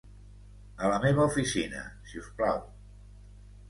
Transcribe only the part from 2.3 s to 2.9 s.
plau.